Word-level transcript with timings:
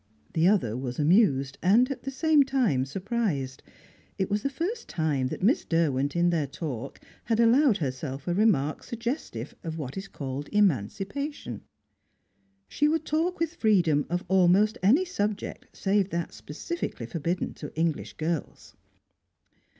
The 0.33 0.47
other 0.47 0.75
was 0.75 0.97
amused, 0.97 1.59
and 1.61 1.91
at 1.91 2.01
the 2.01 2.09
same 2.09 2.41
time 2.41 2.85
surprised. 2.85 3.61
It 4.17 4.31
was 4.31 4.41
the 4.41 4.49
first 4.49 4.89
time 4.89 5.27
that 5.27 5.43
Miss 5.43 5.63
Derwent, 5.63 6.15
in 6.15 6.31
their 6.31 6.47
talk, 6.47 6.99
had 7.25 7.39
allowed 7.39 7.77
herself 7.77 8.27
a 8.27 8.33
remark 8.33 8.81
suggestive 8.81 9.53
of 9.63 9.77
what 9.77 9.97
is 9.97 10.07
called 10.07 10.49
"emancipation." 10.51 11.61
She 12.67 12.87
would 12.87 13.05
talk 13.05 13.39
with 13.39 13.53
freedom 13.57 14.07
of 14.09 14.25
almost 14.27 14.79
any 14.81 15.05
subject 15.05 15.77
save 15.77 16.09
that 16.09 16.33
specifically 16.33 17.05
forbidden 17.05 17.53
to 17.53 17.71
English 17.79 18.13
girls. 18.13 18.75